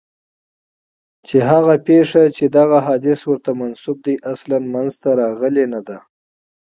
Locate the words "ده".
5.87-5.97